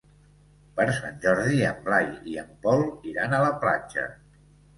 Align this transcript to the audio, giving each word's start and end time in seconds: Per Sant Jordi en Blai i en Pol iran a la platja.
Per 0.77 0.85
Sant 0.99 1.19
Jordi 1.25 1.59
en 1.73 1.83
Blai 1.89 2.09
i 2.33 2.39
en 2.45 2.49
Pol 2.65 2.83
iran 3.13 3.37
a 3.37 3.43
la 3.45 3.53
platja. 3.67 4.09